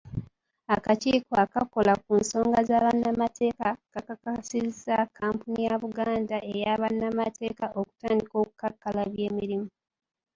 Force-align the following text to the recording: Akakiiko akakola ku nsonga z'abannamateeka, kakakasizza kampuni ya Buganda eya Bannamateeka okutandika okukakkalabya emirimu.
Akakiiko 0.75 1.31
akakola 1.43 1.93
ku 2.03 2.11
nsonga 2.21 2.59
z'abannamateeka, 2.67 3.67
kakakasizza 3.93 4.95
kampuni 5.17 5.59
ya 5.67 5.75
Buganda 5.83 6.37
eya 6.53 6.73
Bannamateeka 6.81 7.65
okutandika 7.79 8.35
okukakkalabya 8.43 9.23
emirimu. 9.29 9.69